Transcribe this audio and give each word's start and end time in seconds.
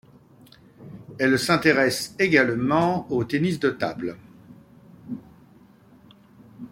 Elle 1.19 1.37
s'intéresse 1.37 2.15
également 2.17 3.05
au 3.11 3.23
tenis 3.23 3.59
de 3.59 3.69
table. 3.69 4.17